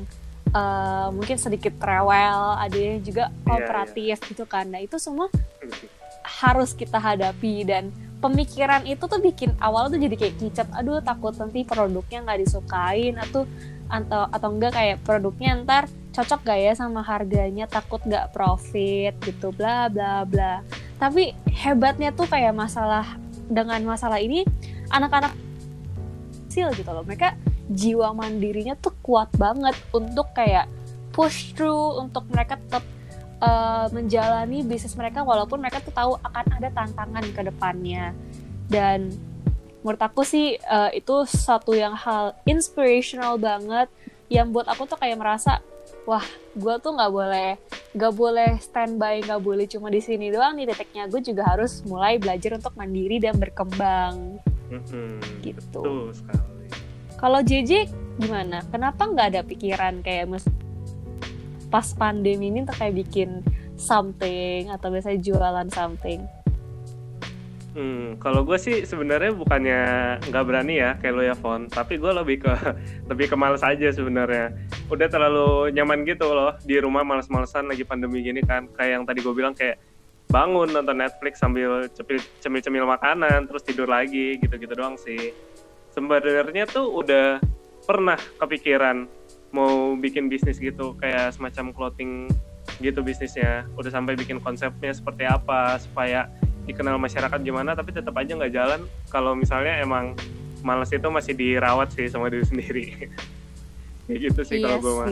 eh, 0.51 1.09
mungkin 1.15 1.39
sedikit 1.39 1.79
rewel, 1.79 2.59
ada 2.59 2.75
yang 2.75 2.99
juga 3.03 3.31
Iya, 3.31 3.43
kooperatif 3.47 4.19
gitu 4.35 4.45
kan. 4.51 4.67
Nah 4.67 4.83
itu 4.83 4.99
semua 4.99 5.31
harus 6.27 6.75
kita 6.75 6.99
hadapi 6.99 7.67
dan 7.67 7.95
pemikiran 8.19 8.83
itu 8.83 9.07
tuh 9.07 9.23
bikin 9.23 9.55
awal 9.63 9.87
tuh 9.87 9.99
jadi 9.99 10.15
kayak 10.19 10.37
kicet 10.43 10.69
aduh 10.75 10.99
takut 10.99 11.33
nanti 11.39 11.63
produknya 11.63 12.27
nggak 12.27 12.41
disukain 12.43 13.15
atau 13.15 13.47
atau 13.89 14.29
atau 14.29 14.49
enggak 14.53 14.73
kayak 14.77 15.01
produknya 15.03 15.59
ntar 15.65 15.89
cocok 16.13 16.41
gak 16.45 16.61
ya 16.61 16.73
sama 16.77 17.01
harganya? 17.05 17.67
Takut 17.69 18.03
nggak 18.05 18.33
profit 18.37 19.15
gitu 19.25 19.53
bla 19.53 19.89
bla 19.89 20.23
bla. 20.29 20.65
Tapi 20.99 21.35
hebatnya 21.51 22.11
tuh 22.11 22.27
kayak 22.27 22.55
masalah 22.55 23.19
dengan 23.49 23.81
masalah 23.87 24.21
ini 24.21 24.45
anak-anak 24.93 25.33
kecil 26.49 26.75
gitu 26.75 26.91
loh. 26.91 27.07
Mereka 27.07 27.39
jiwa 27.71 28.17
mandirinya 28.17 28.75
tuh 28.75 28.97
kuat 29.05 29.31
banget 29.37 29.77
untuk 29.95 30.33
kayak 30.33 30.67
push 31.15 31.55
through 31.55 32.01
untuk 32.01 32.25
mereka 32.33 32.57
tetap 32.59 32.85
uh, 33.45 33.87
menjalani 33.95 34.65
bisnis 34.67 34.97
mereka 34.99 35.23
walaupun 35.23 35.63
mereka 35.63 35.79
tuh 35.85 35.95
tahu 35.95 36.13
akan 36.25 36.45
ada 36.59 36.69
tantangan 36.75 37.25
ke 37.31 37.41
depannya. 37.47 38.17
Dan 38.69 39.15
menurut 39.89 40.05
aku 40.05 40.21
sih 40.21 40.61
uh, 40.69 40.93
itu 40.93 41.25
satu 41.25 41.73
yang 41.73 41.97
hal 41.97 42.37
inspirational 42.45 43.41
banget 43.41 43.89
yang 44.29 44.53
buat 44.53 44.69
aku 44.69 44.85
tuh 44.85 45.01
kayak 45.01 45.17
merasa 45.17 45.65
wah 46.05 46.21
gue 46.53 46.75
tuh 46.85 46.93
nggak 46.93 47.09
boleh 47.09 47.57
nggak 47.97 48.13
boleh 48.13 48.61
standby 48.61 49.25
nggak 49.25 49.41
boleh 49.41 49.65
cuma 49.65 49.89
di 49.89 50.05
sini 50.05 50.29
doang 50.29 50.61
nih 50.61 50.69
titiknya. 50.69 51.09
Gue 51.09 51.25
juga 51.25 51.49
harus 51.49 51.81
mulai 51.89 52.21
belajar 52.21 52.61
untuk 52.61 52.77
mandiri 52.77 53.17
dan 53.17 53.41
berkembang. 53.41 54.37
Mm-mm, 54.69 55.41
Gitu. 55.41 55.57
betul 55.81 56.13
sekali. 56.13 56.69
Kalau 57.17 57.41
JJ 57.41 57.89
gimana? 58.21 58.61
Kenapa 58.69 59.09
nggak 59.09 59.27
ada 59.33 59.41
pikiran 59.41 60.05
kayak 60.05 60.29
mes- 60.29 60.53
pas 61.73 61.89
pandemi 61.97 62.53
ini 62.53 62.69
tuh 62.69 62.77
kayak 62.77 62.93
bikin 63.09 63.41
something 63.81 64.69
atau 64.69 64.93
biasanya 64.93 65.17
jualan 65.25 65.69
something 65.73 66.21
Hmm, 67.79 68.19
kalau 68.19 68.43
gue 68.43 68.59
sih 68.59 68.83
sebenarnya 68.83 69.39
bukannya 69.39 69.83
nggak 70.27 70.45
berani 70.51 70.83
ya 70.83 70.99
kayak 70.99 71.15
lo 71.15 71.23
ya 71.23 71.39
Fon, 71.39 71.71
tapi 71.71 71.95
gue 71.95 72.11
lebih 72.11 72.43
ke 72.43 72.51
lebih 73.15 73.31
ke 73.31 73.37
males 73.39 73.63
aja 73.63 73.95
sebenarnya. 73.95 74.51
Udah 74.91 75.07
terlalu 75.07 75.71
nyaman 75.71 76.03
gitu 76.03 76.27
loh 76.27 76.59
di 76.67 76.75
rumah 76.83 77.07
males-malesan 77.07 77.71
lagi 77.71 77.87
pandemi 77.87 78.27
gini 78.27 78.43
kan. 78.43 78.67
Kayak 78.75 78.91
yang 78.99 79.05
tadi 79.07 79.23
gue 79.23 79.31
bilang 79.31 79.55
kayak 79.55 79.79
bangun 80.27 80.75
nonton 80.75 80.99
Netflix 80.99 81.39
sambil 81.39 81.87
cemil-cemil 82.43 82.83
makanan 82.83 83.47
terus 83.47 83.63
tidur 83.63 83.87
lagi 83.87 84.43
gitu-gitu 84.43 84.75
doang 84.75 84.99
sih. 84.99 85.31
Sebenarnya 85.95 86.67
tuh 86.67 86.91
udah 86.91 87.39
pernah 87.87 88.19
kepikiran 88.43 89.07
mau 89.55 89.95
bikin 89.95 90.27
bisnis 90.27 90.59
gitu 90.59 90.99
kayak 90.99 91.31
semacam 91.31 91.71
clothing 91.71 92.27
gitu 92.83 93.07
bisnisnya. 93.07 93.71
Udah 93.79 93.95
sampai 93.95 94.19
bikin 94.19 94.43
konsepnya 94.43 94.91
seperti 94.91 95.31
apa 95.31 95.79
supaya 95.79 96.27
dikenal 96.69 96.97
masyarakat 96.97 97.41
gimana 97.41 97.73
tapi 97.73 97.91
tetap 97.91 98.13
aja 98.13 98.31
nggak 98.31 98.53
jalan. 98.53 98.81
Kalau 99.09 99.33
misalnya 99.33 99.81
emang 99.81 100.13
males 100.61 100.91
itu 100.91 101.09
masih 101.09 101.33
dirawat 101.33 101.89
sih 101.91 102.07
sama 102.07 102.29
diri 102.29 102.45
sendiri. 102.45 102.85
Kayak 104.05 104.19
gitu 104.25 104.41
sih 104.43 104.57
kalau 104.59 104.77
iya 104.77 104.81
gue 104.81 104.93
mah. 104.95 105.09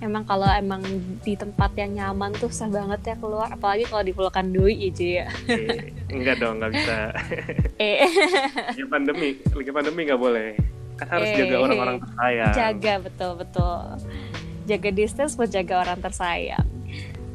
emang 0.00 0.24
kalau 0.24 0.44
emang 0.50 0.84
di 1.20 1.32
tempat 1.32 1.72
yang 1.74 1.96
nyaman 1.96 2.36
tuh 2.36 2.52
susah 2.52 2.68
banget 2.68 3.00
ya 3.06 3.16
keluar 3.16 3.48
apalagi 3.48 3.88
kalau 3.88 4.04
di 4.04 4.12
Pulau 4.12 4.28
Kandui 4.28 4.76
aja 4.84 5.24
ya 5.24 5.26
Eh, 5.48 5.88
enggak 6.12 6.36
dong 6.38 6.60
nggak 6.60 6.72
bisa. 6.74 6.96
Eh. 7.80 8.04
Lagi 8.68 8.84
pandemi 8.84 9.28
lagi 9.40 9.70
pandemi 9.72 10.00
nggak 10.04 10.20
boleh. 10.20 10.48
Kan 10.94 11.06
harus 11.08 11.28
Eh. 11.32 11.36
jaga 11.40 11.56
orang-orang 11.58 11.96
tersayang. 11.98 12.52
Jaga 12.52 12.94
betul 13.00 13.32
betul. 13.34 13.78
Jaga 14.64 14.88
distance 14.92 15.32
buat 15.34 15.48
jaga 15.48 15.74
orang 15.80 15.98
tersayang 15.98 16.66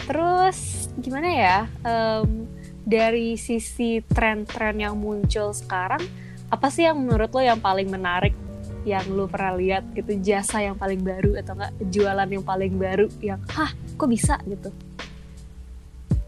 terus 0.10 0.90
gimana 0.98 1.30
ya 1.30 1.58
Em, 1.86 2.50
dari 2.82 3.38
sisi 3.38 4.02
tren-tren 4.02 4.74
yang 4.76 4.98
muncul 4.98 5.54
sekarang, 5.54 6.02
apa 6.50 6.74
sih 6.74 6.82
yang 6.82 6.98
menurut 6.98 7.30
lo 7.30 7.38
yang 7.38 7.62
paling 7.62 7.86
menarik 7.86 8.34
yang 8.82 9.06
lo 9.14 9.30
pernah 9.30 9.54
lihat 9.54 9.86
gitu? 9.94 10.18
Jasa 10.18 10.66
yang 10.66 10.74
paling 10.74 10.98
baru 10.98 11.38
atau 11.38 11.54
enggak 11.54 11.72
jualan 11.94 12.26
yang 12.26 12.42
paling 12.42 12.74
baru 12.74 13.06
yang 13.22 13.38
hah 13.54 13.70
kok 13.94 14.10
bisa? 14.10 14.42
gitu. 14.50 14.74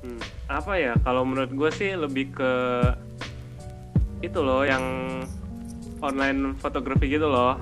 Hmm, 0.01 0.21
apa 0.45 0.77
ya? 0.77 0.93
Kalau 1.01 1.25
menurut 1.25 1.49
gue 1.49 1.69
sih 1.73 1.97
lebih 1.97 2.29
ke 2.29 2.53
itu 4.21 4.37
loh 4.37 4.61
yang 4.61 4.85
online 5.97 6.53
fotografi 6.61 7.09
gitu 7.09 7.25
loh. 7.25 7.57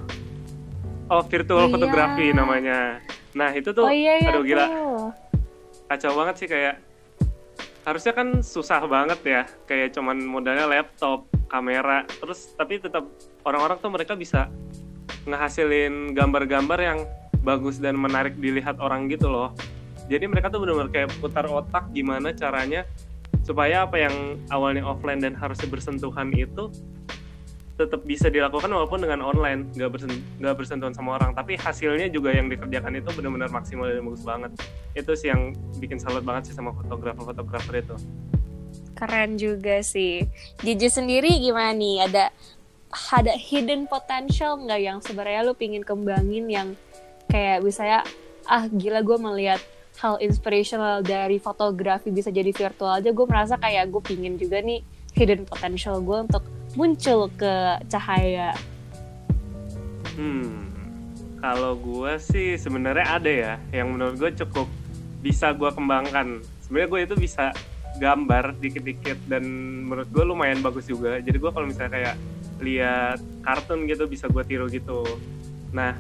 Oh 1.08 1.24
virtual 1.24 1.72
Iya. 1.72 1.74
fotografi 1.74 2.26
namanya. 2.36 3.00
Nah 3.32 3.56
itu 3.56 3.72
tuh 3.72 3.88
oh 3.88 3.94
iya 3.96 4.20
iya 4.20 4.30
aduh 4.36 4.44
gila. 4.44 4.66
tuh. 4.68 5.29
Kacau 5.90 6.14
banget 6.14 6.36
sih 6.46 6.48
kayak 6.48 6.76
harusnya 7.84 8.14
kan 8.14 8.46
susah 8.46 8.86
banget 8.86 9.20
ya 9.26 9.42
kayak 9.66 9.98
cuman 9.98 10.22
modalnya 10.22 10.70
laptop 10.70 11.26
kamera 11.50 12.06
terus 12.22 12.54
tapi 12.54 12.78
tetap 12.78 13.10
orang-orang 13.42 13.82
tuh 13.82 13.90
mereka 13.90 14.14
bisa 14.14 14.48
ngehasilin 15.26 16.14
gambar-gambar 16.14 16.80
yang 16.80 17.00
bagus 17.42 17.80
dan 17.80 17.96
menarik 17.96 18.36
dilihat 18.38 18.78
orang 18.84 19.08
gitu 19.08 19.32
loh. 19.32 19.56
Jadi 20.10 20.26
mereka 20.26 20.50
tuh 20.50 20.66
benar-benar 20.66 20.90
kayak 20.90 21.10
putar 21.22 21.46
otak 21.46 21.86
gimana 21.94 22.34
caranya 22.34 22.84
supaya 23.46 23.86
apa 23.86 23.98
yang 23.98 24.42
awalnya 24.50 24.82
offline 24.86 25.22
dan 25.22 25.38
harusnya 25.38 25.70
bersentuhan 25.70 26.34
itu 26.34 26.70
tetap 27.80 28.04
bisa 28.04 28.28
dilakukan 28.28 28.68
walaupun 28.68 29.00
dengan 29.00 29.24
online 29.24 29.72
nggak 29.72 29.90
bersen 29.96 30.12
nggak 30.44 30.56
bersentuhan 30.60 30.92
sama 30.92 31.16
orang. 31.16 31.32
Tapi 31.32 31.56
hasilnya 31.56 32.12
juga 32.12 32.36
yang 32.36 32.52
dikerjakan 32.52 33.00
itu 33.00 33.08
benar-benar 33.16 33.48
maksimal 33.48 33.88
dan 33.88 34.04
bagus 34.04 34.24
banget. 34.28 34.52
Itu 34.92 35.16
sih 35.16 35.32
yang 35.32 35.56
bikin 35.80 35.96
salut 35.96 36.28
banget 36.28 36.52
sih 36.52 36.56
sama 36.60 36.76
fotografer-fotografer 36.76 37.80
itu. 37.80 37.96
Keren 39.00 39.40
juga 39.40 39.80
sih. 39.80 40.28
Jiji 40.60 40.92
sendiri 40.92 41.32
gimana 41.40 41.72
nih? 41.72 42.04
Ada 42.04 42.36
ada 43.16 43.34
hidden 43.40 43.88
potential 43.88 44.60
nggak 44.60 44.82
yang 44.84 44.98
sebenarnya 45.00 45.48
lu 45.48 45.56
pingin 45.56 45.88
kembangin 45.88 46.52
yang 46.52 46.68
kayak 47.32 47.64
misalnya 47.64 48.04
ah 48.50 48.68
gila 48.68 49.06
gue 49.06 49.18
melihat 49.22 49.62
hal 50.04 50.20
inspirational 50.20 51.00
dari 51.00 51.40
fotografi 51.40 52.12
bisa 52.12 52.28
jadi 52.28 52.52
virtual 52.52 53.00
aja. 53.00 53.16
Gue 53.16 53.24
merasa 53.24 53.56
kayak 53.56 53.88
gue 53.88 54.04
pingin 54.04 54.36
juga 54.36 54.60
nih 54.60 54.84
hidden 55.16 55.48
potential 55.48 56.04
gue 56.04 56.28
untuk 56.28 56.44
muncul 56.80 57.28
ke 57.36 57.84
cahaya 57.92 58.56
Hmm, 60.20 60.68
kalau 61.40 61.80
gue 61.80 62.20
sih 62.20 62.60
sebenarnya 62.60 63.08
ada 63.08 63.32
ya 63.32 63.54
yang 63.72 63.96
menurut 63.96 64.20
gue 64.20 64.32
cukup 64.44 64.68
bisa 65.24 65.56
gue 65.56 65.72
kembangkan. 65.72 66.44
Sebenarnya 66.60 66.90
gue 66.92 67.02
itu 67.08 67.16
bisa 67.16 67.56
gambar 68.04 68.60
dikit-dikit 68.60 69.16
dan 69.32 69.48
menurut 69.88 70.12
gue 70.12 70.24
lumayan 70.28 70.60
bagus 70.60 70.92
juga. 70.92 71.24
Jadi 71.24 71.40
gue 71.40 71.52
kalau 71.56 71.72
misalnya 71.72 71.96
kayak 71.96 72.16
lihat 72.60 73.20
kartun 73.48 73.88
gitu 73.88 74.12
bisa 74.12 74.28
gue 74.28 74.44
tiru 74.44 74.68
gitu. 74.68 75.08
Nah, 75.72 75.96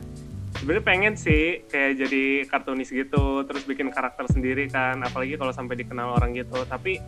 sebenarnya 0.59 0.83
pengen 0.83 1.15
sih 1.15 1.63
kayak 1.71 2.03
jadi 2.03 2.23
kartunis 2.51 2.91
gitu, 2.91 3.47
terus 3.47 3.63
bikin 3.63 3.87
karakter 3.95 4.27
sendiri 4.27 4.67
kan, 4.67 4.99
apalagi 4.99 5.39
kalau 5.39 5.55
sampai 5.55 5.79
dikenal 5.79 6.19
orang 6.19 6.35
gitu. 6.35 6.59
Tapi 6.67 6.99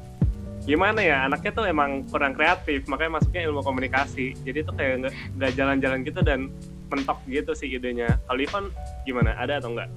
gimana 0.61 1.01
ya 1.01 1.25
anaknya 1.25 1.51
tuh 1.51 1.65
emang 1.65 2.05
kurang 2.05 2.37
kreatif 2.37 2.85
makanya 2.85 3.17
masuknya 3.17 3.41
ilmu 3.49 3.61
komunikasi 3.65 4.37
jadi 4.45 4.61
tuh 4.61 4.73
kayak 4.77 5.09
nggak 5.37 5.51
jalan-jalan 5.57 6.05
gitu 6.05 6.21
dan 6.21 6.53
mentok 6.91 7.17
gitu 7.25 7.51
sih 7.57 7.71
idenya 7.71 8.19
kalau 8.29 8.39
Ivan 8.39 8.65
gimana 9.03 9.33
ada 9.37 9.57
atau 9.57 9.73
enggak 9.73 9.89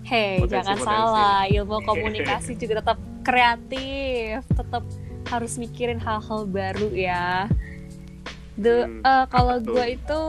Hei, 0.00 0.42
jangan 0.48 0.74
potensi. 0.74 0.88
salah. 0.90 1.46
Ilmu 1.46 1.86
komunikasi 1.86 2.58
juga 2.58 2.82
tetap 2.82 2.98
kreatif, 3.22 4.42
tetap 4.48 4.82
harus 5.30 5.54
mikirin 5.54 6.02
hal-hal 6.02 6.50
baru 6.50 6.90
ya. 6.90 7.46
The, 8.58 8.90
Hmm, 8.90 9.06
eh, 9.06 9.26
kalau 9.30 9.62
gue 9.62 9.86
itu 9.94 10.22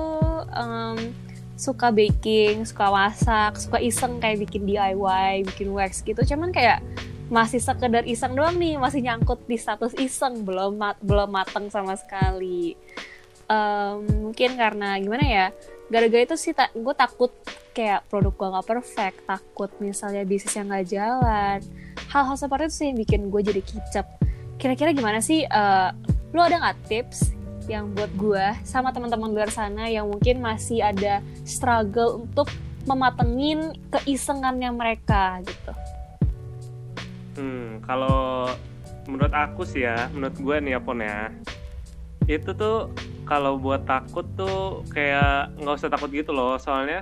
em, 0.53 1.15
suka 1.57 1.89
baking, 1.89 2.61
suka 2.67 2.93
masak, 2.93 3.57
suka 3.57 3.81
iseng 3.81 4.21
kayak 4.21 4.45
bikin 4.45 4.69
DIY, 4.69 5.49
bikin 5.49 5.73
wax 5.73 6.05
gitu. 6.05 6.21
Cuman 6.29 6.53
kayak 6.53 6.83
masih 7.31 7.63
sekedar 7.63 8.03
iseng 8.03 8.35
doang 8.35 8.59
nih, 8.59 8.75
masih 8.75 8.99
nyangkut 8.99 9.47
di 9.47 9.55
status 9.55 9.95
iseng, 9.95 10.43
belum 10.43 10.75
mat- 10.75 10.99
belum 10.99 11.31
mateng 11.31 11.71
sama 11.71 11.95
sekali. 11.95 12.75
Em, 13.47 14.03
mungkin 14.27 14.59
karena 14.59 14.99
gimana 14.99 15.23
ya? 15.23 15.45
Gara-gara 15.87 16.27
itu 16.27 16.35
sih 16.35 16.51
tak 16.51 16.75
gue 16.75 16.91
takut 16.91 17.31
kayak 17.71 18.03
produk 18.11 18.35
gue 18.35 18.47
nggak 18.51 18.67
perfect, 18.67 19.17
takut 19.23 19.71
misalnya 19.79 20.27
bisnisnya 20.27 20.67
nggak 20.67 20.87
jalan. 20.91 21.59
Hal-hal 22.11 22.35
seperti 22.35 22.67
itu 22.67 22.75
sih 22.75 22.85
yang 22.91 22.97
bikin 22.99 23.21
gue 23.31 23.41
jadi 23.47 23.61
kicep. 23.63 24.05
Kira-kira 24.59 24.91
gimana 24.91 25.23
sih? 25.23 25.47
eh, 25.47 25.89
lu 26.35 26.39
ada 26.43 26.59
nggak 26.59 26.79
tips 26.91 27.31
yang 27.71 27.95
buat 27.95 28.11
gue 28.19 28.45
sama 28.67 28.91
teman-teman 28.91 29.31
luar 29.31 29.47
sana 29.47 29.87
yang 29.87 30.11
mungkin 30.11 30.43
masih 30.43 30.83
ada 30.83 31.23
struggle 31.47 32.27
untuk 32.27 32.51
mematengin 32.83 33.71
keisengannya 33.87 34.71
mereka 34.75 35.39
gitu? 35.47 35.71
Hmm, 37.41 37.81
kalau 37.81 38.53
menurut 39.09 39.33
aku 39.33 39.65
sih 39.65 39.81
ya, 39.81 40.05
menurut 40.13 40.37
gue 40.37 40.55
nih 40.61 40.77
ya 40.77 40.79
Pon 40.85 41.01
ya, 41.01 41.33
itu 42.29 42.53
tuh 42.53 42.93
kalau 43.25 43.57
buat 43.57 43.81
takut 43.89 44.29
tuh 44.37 44.85
kayak 44.93 45.57
nggak 45.57 45.73
usah 45.73 45.89
takut 45.89 46.13
gitu 46.13 46.29
loh, 46.29 46.61
soalnya 46.61 47.01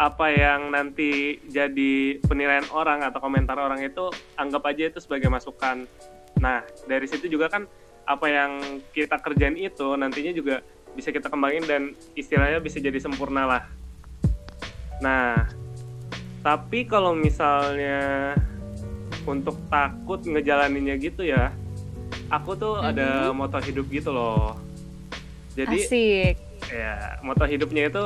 apa 0.00 0.32
yang 0.32 0.72
nanti 0.72 1.36
jadi 1.52 2.16
penilaian 2.24 2.64
orang 2.72 3.04
atau 3.04 3.20
komentar 3.20 3.60
orang 3.60 3.84
itu 3.84 4.08
anggap 4.40 4.64
aja 4.72 4.88
itu 4.88 4.96
sebagai 4.96 5.28
masukan. 5.28 5.84
Nah 6.40 6.64
dari 6.88 7.04
situ 7.04 7.28
juga 7.28 7.52
kan 7.52 7.68
apa 8.08 8.26
yang 8.32 8.80
kita 8.96 9.20
kerjain 9.20 9.60
itu 9.60 9.92
nantinya 10.00 10.32
juga 10.32 10.64
bisa 10.96 11.12
kita 11.12 11.28
kembangin 11.28 11.68
dan 11.68 11.82
istilahnya 12.16 12.64
bisa 12.64 12.80
jadi 12.80 12.96
sempurna 12.96 13.44
lah. 13.44 13.62
Nah 15.04 15.52
tapi 16.40 16.88
kalau 16.88 17.12
misalnya 17.12 18.32
untuk 19.30 19.54
takut 19.70 20.18
ngejalaninnya 20.26 20.98
gitu 20.98 21.22
ya 21.22 21.54
aku 22.30 22.54
tuh 22.54 22.74
ada 22.78 23.34
moto 23.34 23.58
hidup 23.58 23.90
gitu 23.90 24.14
loh. 24.14 24.54
Jadi 25.58 25.78
Asik. 25.82 26.34
ya 26.70 27.18
moto 27.26 27.42
hidupnya 27.42 27.90
itu 27.90 28.04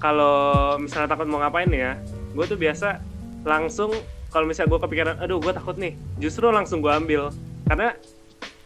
kalau 0.00 0.80
misalnya 0.80 1.12
takut 1.12 1.28
mau 1.28 1.44
ngapain 1.44 1.68
ya 1.68 2.00
gue 2.32 2.44
tuh 2.48 2.56
biasa 2.56 3.04
langsung 3.44 3.92
kalau 4.32 4.48
misalnya 4.48 4.72
gue 4.72 4.80
kepikiran 4.80 5.16
aduh 5.20 5.36
gue 5.36 5.52
takut 5.52 5.76
nih 5.76 5.92
justru 6.16 6.48
langsung 6.48 6.80
gue 6.80 6.90
ambil. 6.90 7.28
Karena 7.68 7.92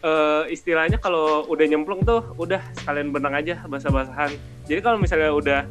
eh, 0.01 0.43
istilahnya 0.55 0.97
kalau 0.97 1.43
udah 1.51 1.65
nyemplung 1.67 2.01
tuh 2.07 2.23
udah 2.39 2.63
sekalian 2.79 3.11
benang 3.11 3.35
aja 3.35 3.59
basah-basahan. 3.67 4.31
Jadi 4.65 4.79
kalau 4.79 4.97
misalnya 4.97 5.29
udah 5.35 5.61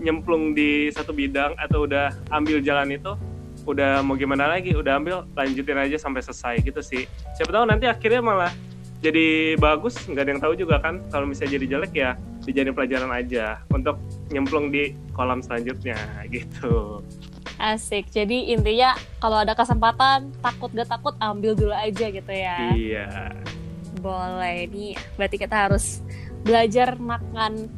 nyemplung 0.00 0.56
di 0.56 0.90
satu 0.90 1.14
bidang 1.14 1.54
atau 1.60 1.86
udah 1.86 2.10
ambil 2.34 2.58
jalan 2.64 2.96
itu 2.96 3.14
udah 3.64 4.04
mau 4.04 4.14
gimana 4.14 4.48
lagi 4.48 4.76
udah 4.76 5.00
ambil 5.00 5.16
lanjutin 5.32 5.80
aja 5.80 5.96
sampai 5.96 6.20
selesai 6.20 6.60
gitu 6.60 6.80
sih 6.84 7.08
siapa 7.36 7.50
tahu 7.50 7.64
nanti 7.64 7.88
akhirnya 7.88 8.20
malah 8.20 8.52
jadi 9.04 9.56
bagus 9.60 10.00
nggak 10.08 10.22
ada 10.24 10.30
yang 10.32 10.42
tahu 10.42 10.54
juga 10.56 10.80
kan 10.80 11.00
kalau 11.12 11.28
misalnya 11.28 11.60
jadi 11.60 11.66
jelek 11.76 11.92
ya 11.92 12.10
dijadiin 12.44 12.76
pelajaran 12.76 13.12
aja 13.12 13.60
untuk 13.72 14.00
nyemplung 14.32 14.72
di 14.72 14.96
kolam 15.12 15.40
selanjutnya 15.40 15.96
gitu 16.34 17.00
Asik. 17.54 18.10
Jadi 18.10 18.50
intinya 18.50 18.98
kalau 19.22 19.38
ada 19.38 19.54
kesempatan 19.54 20.34
takut 20.42 20.74
gak 20.74 20.90
takut 20.90 21.14
ambil 21.22 21.54
dulu 21.54 21.70
aja 21.70 22.10
gitu 22.10 22.32
ya. 22.34 22.74
iya 22.74 23.30
Boleh 24.02 24.66
nih. 24.66 24.98
Berarti 25.14 25.36
kita 25.38 25.70
harus 25.70 26.02
belajar 26.42 26.98
makan 26.98 27.70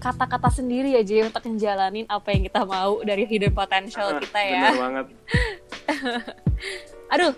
kata-kata 0.00 0.48
sendiri 0.50 0.96
aja 0.96 1.28
untuk 1.28 1.44
menjalanin 1.44 2.08
apa 2.08 2.32
yang 2.32 2.42
kita 2.42 2.64
mau 2.64 2.98
dari 3.00 3.22
hidden 3.22 3.52
potential 3.52 4.10
Ah, 4.10 4.18
kita 4.18 4.40
ya. 4.40 4.62
bener 4.66 4.74
banget 4.74 5.06
Aduh, 7.12 7.32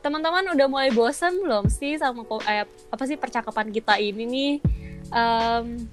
teman-teman 0.00 0.50
udah 0.50 0.66
mulai 0.66 0.90
bosan 0.90 1.38
belum 1.38 1.68
sih 1.68 1.94
sama 1.94 2.26
eh, 2.44 2.62
apa 2.66 3.02
sih 3.04 3.14
percakapan 3.14 3.68
kita 3.68 3.96
ini 3.96 4.24
nih? 4.24 4.52
Em, 5.08 5.86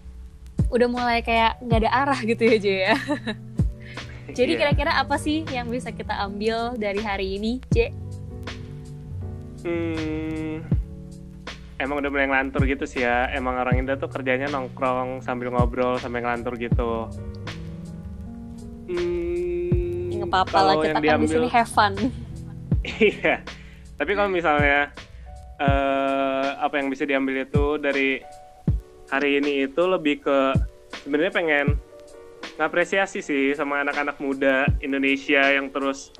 udah 0.67 0.87
mulai 0.87 1.19
kayak 1.19 1.61
nggak 1.61 1.79
ada 1.79 1.91
arah 1.93 2.19
gitu 2.21 2.41
ya, 2.41 2.57
J 2.57 2.67
ya. 2.89 2.95
Jadi 4.37 4.51
Iya. 4.51 4.59
kira-kira 4.65 4.91
apa 4.95 5.15
sih 5.15 5.45
yang 5.47 5.69
bisa 5.69 5.91
kita 5.91 6.17
ambil 6.19 6.73
dari 6.75 6.99
hari 6.99 7.37
ini, 7.37 7.61
J? 7.69 7.93
Hmm, 9.61 10.61
emang 11.77 11.99
udah 11.99 12.09
mulai 12.09 12.25
ngelantur 12.25 12.63
gitu 12.63 12.83
sih 12.83 13.01
ya. 13.01 13.27
Emang 13.29 13.55
orang 13.55 13.77
Indo 13.77 13.95
tuh 13.95 14.07
kerjanya 14.07 14.47
nongkrong 14.47 15.19
sambil 15.19 15.49
ngobrol 15.49 15.97
sambil 15.97 16.21
ngelantur 16.21 16.55
gitu. 16.55 17.07
Hmm, 18.85 20.13
Nggak 20.13 20.29
apa-apa 20.29 20.59
lah, 20.61 20.73
kita 20.75 20.85
yang 20.85 20.93
kan 20.93 21.01
di 21.01 21.07
diambil- 21.07 21.33
sini 21.35 21.49
have 21.49 21.69
fun. 21.69 21.93
Iya. 22.85 23.41
Tapi 23.95 24.11
kalau 24.13 24.29
misalnya 24.29 24.93
eh, 25.57 26.47
apa 26.55 26.77
yang 26.77 26.87
bisa 26.87 27.01
diambil 27.01 27.41
itu 27.41 27.75
dari 27.75 28.21
hari 29.09 29.39
ini 29.39 29.65
itu 29.65 29.81
lebih 29.83 30.21
ke 30.21 30.53
sebenarnya 30.95 31.33
pengen 31.33 31.67
ngapresiasi 32.55 33.19
sih 33.19 33.45
sama 33.51 33.81
anak-anak 33.81 34.15
muda 34.17 34.69
Indonesia 34.79 35.49
yang 35.49 35.69
terus 35.69 36.13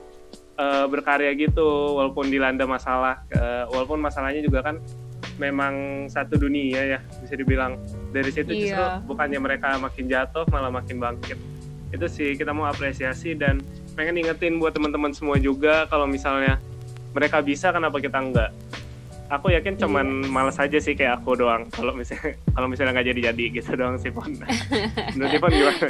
eh, 0.58 0.86
berkarya 0.86 1.38
gitu 1.38 1.62
walaupun 1.94 2.28
dilanda 2.28 2.66
masalah 2.66 3.22
Eh, 3.30 3.64
walaupun 3.70 4.02
masalahnya 4.02 4.42
juga 4.42 4.66
kan 4.66 4.82
memang 5.36 5.74
satu 6.08 6.36
dunia 6.36 6.82
ya 6.88 7.00
bisa 7.18 7.34
dibilang. 7.34 7.76
Dari 8.10 8.30
situ 8.30 8.50
justru 8.50 8.80
Iya. 8.80 9.02
bukannya 9.02 9.38
mereka 9.38 9.76
makin 9.76 10.06
jatuh 10.06 10.48
malah 10.48 10.70
makin 10.70 10.98
bangkit. 10.98 11.36
Itu 11.90 12.08
sih 12.08 12.34
kita 12.34 12.52
mau 12.52 12.66
apresiasi 12.66 13.34
dan 13.34 13.60
pengen 13.94 14.16
ingetin 14.18 14.58
buat 14.58 14.72
teman-teman 14.72 15.12
semua 15.12 15.36
juga 15.36 15.86
kalau 15.86 16.04
misalnya 16.06 16.60
mereka 17.12 17.40
bisa 17.40 17.72
kenapa 17.72 18.00
kita 18.00 18.20
enggak? 18.20 18.52
Aku 19.28 19.50
yakin 19.50 19.74
cuman 19.76 20.22
Yes. 20.22 20.30
males 20.30 20.58
aja 20.58 20.78
sih 20.78 20.94
kayak 20.94 21.20
aku 21.20 21.34
doang. 21.36 21.66
Kalau 21.70 21.92
misalnya 21.92 22.36
kalau 22.56 22.68
misalnya 22.68 22.92
nggak 22.94 23.08
jadi 23.10 23.22
jadi 23.32 23.44
gitu 23.54 23.72
doang 23.74 23.98
sih 23.98 24.12
pon. 24.12 24.32
Menurut 25.16 25.32
Ipon 25.32 25.52
gimana? 25.52 25.88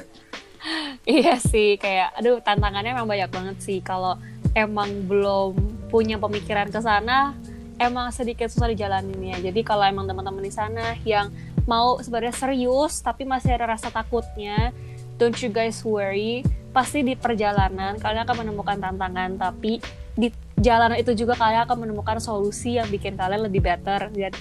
Iya 1.06 1.38
sih, 1.38 1.78
kayak 1.78 2.18
aduh 2.18 2.42
tantangannya 2.42 2.98
emang 2.98 3.06
banyak 3.06 3.30
banget 3.30 3.58
sih. 3.62 3.78
Kalau 3.80 4.18
emang 4.54 5.06
belum 5.06 5.54
punya 5.86 6.18
pemikiran 6.18 6.66
ke 6.66 6.80
sana, 6.80 7.38
emang 7.80 8.12
sedikit 8.12 8.48
susah 8.48 8.72
dijalaninnya. 8.72 9.40
Jadi 9.42 9.62
kalau 9.62 9.84
emang 9.84 10.08
teman-teman 10.08 10.44
di 10.44 10.54
sana 10.54 10.96
yang 11.04 11.32
mau 11.66 11.98
sebenarnya 12.00 12.36
serius 12.36 13.02
tapi 13.02 13.26
masih 13.26 13.56
ada 13.58 13.76
rasa 13.76 13.90
takutnya, 13.90 14.72
don't 15.18 15.36
you 15.42 15.52
guys 15.52 15.82
worry. 15.84 16.46
Pasti 16.76 17.08
di 17.08 17.16
perjalanan 17.16 17.96
kalian 17.96 18.28
akan 18.28 18.38
menemukan 18.44 18.78
tantangan, 18.80 19.40
tapi 19.40 19.80
di 20.16 20.28
jalanan 20.60 21.00
itu 21.00 21.16
juga 21.16 21.36
kalian 21.36 21.64
akan 21.68 21.88
menemukan 21.88 22.20
solusi 22.20 22.76
yang 22.80 22.88
bikin 22.92 23.16
kalian 23.16 23.48
lebih 23.48 23.64
better 23.64 24.12
dan 24.12 24.34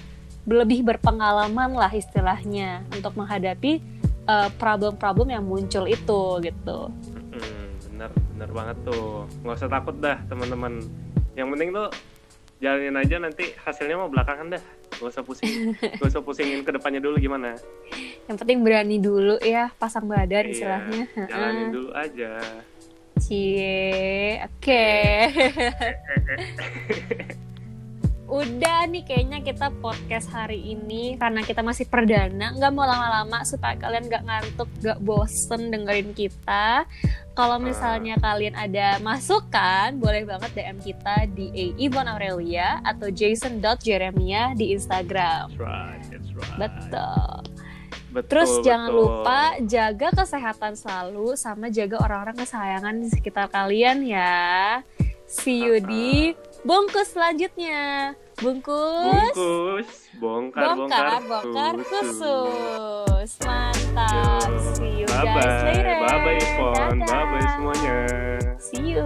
lebih 0.45 0.85
berpengalaman 0.85 1.73
lah 1.73 1.89
istilahnya 1.89 2.85
untuk 2.93 3.17
menghadapi 3.17 3.81
uh, 4.29 4.51
problem-problem 4.59 5.33
yang 5.33 5.45
muncul 5.47 5.87
itu 5.89 6.23
gitu. 6.43 6.79
Bener 7.95 8.11
bener 8.35 8.51
banget 8.51 8.77
tuh 8.83 9.31
nggak 9.47 9.55
usah 9.55 9.71
takut 9.71 9.95
dah 10.03 10.19
teman-teman 10.27 10.83
yang 11.39 11.49
penting 11.55 11.71
tuh 11.71 11.89
jalanin 12.65 12.97
aja 12.97 13.21
nanti 13.21 13.53
hasilnya 13.61 14.01
mau 14.01 14.09
belakangan 14.09 14.57
dah. 14.57 14.63
Gak 14.97 15.11
usah 15.13 15.21
pusing. 15.21 15.77
Gak 15.77 16.09
usah 16.09 16.25
pusingin 16.25 16.65
ke 16.65 16.73
depannya 16.73 17.05
dulu 17.05 17.21
gimana? 17.21 17.61
Yang 18.25 18.37
penting 18.41 18.65
berani 18.65 18.97
dulu 18.97 19.37
ya, 19.45 19.69
pasang 19.77 20.09
badan 20.09 20.49
Iya, 20.49 20.53
istilahnya. 20.57 21.03
jalanin 21.29 21.69
dulu 21.69 21.91
aja. 21.93 22.41
Cie, 23.21 24.41
oke. 24.41 24.85
Udah 28.25 28.89
nih 28.89 29.05
kayaknya 29.05 29.45
kita 29.45 29.69
podcast 29.85 30.33
hari 30.33 30.57
ini 30.57 31.21
karena 31.21 31.45
kita 31.45 31.61
masih 31.61 31.85
perdana 31.85 32.57
nggak 32.57 32.73
mau 32.73 32.89
lama-lama 32.89 33.45
supaya 33.45 33.77
kalian 33.77 34.09
nggak 34.09 34.25
ngantuk 34.25 34.69
nggak 34.81 34.99
bosen 35.05 35.69
dengerin 35.69 36.17
kita 36.17 36.89
kalau 37.37 37.61
misalnya 37.61 38.17
kalian 38.17 38.57
ada 38.57 38.97
masukan 39.05 40.01
boleh 40.01 40.25
banget 40.25 40.51
DM 40.57 40.79
kita 40.81 41.29
di 41.37 41.53
A. 41.53 41.67
Ivon 41.77 42.09
Aurelia 42.09 42.81
atau 42.81 43.13
jason.jeremia 43.13 44.57
di 44.57 44.73
Instagram 44.73 45.53
that's 45.53 45.61
right 45.61 46.03
that's 46.09 46.31
right 46.33 46.57
betul 46.57 47.45
Betul, 48.15 48.31
Terus 48.31 48.51
jangan 48.63 48.95
betul. 48.95 49.01
lupa 49.03 49.41
jaga 49.67 50.09
kesehatan 50.15 50.79
selalu 50.79 51.35
sama 51.35 51.67
jaga 51.67 51.99
orang-orang 51.99 52.47
kesayangan 52.47 52.95
di 53.03 53.11
sekitar 53.11 53.51
kalian 53.51 54.07
ya. 54.07 54.87
See 55.27 55.59
you 55.67 55.83
di 55.83 56.31
bungkus 56.65 57.13
selanjutnya. 57.13 58.13
Bungkus, 58.35 59.31
bungkus 59.39 59.91
bongkar 60.19 60.75
bongkar, 60.75 61.23
bongkar 61.23 61.75
khusus. 61.87 63.31
Mantap. 63.47 64.51
Yo. 64.51 64.59
See 64.75 64.93
you 65.01 65.07
bye 65.07 65.23
guys 65.23 65.45
bye 65.47 65.71
later. 65.71 65.97
bye 66.03 66.19
bye 66.19 66.99
bye 66.99 67.27
bye 67.31 67.47
semuanya 67.55 67.97
See 68.59 68.99
you. 68.99 69.05